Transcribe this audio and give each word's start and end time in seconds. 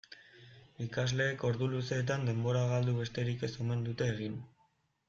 Ikasleek 0.85 1.45
ordu 1.51 1.67
luzeetan 1.75 2.27
denbora 2.31 2.65
galdu 2.75 2.99
besterik 3.03 3.47
ez 3.51 3.55
omen 3.67 3.89
dute 3.91 4.15
egin. 4.17 4.43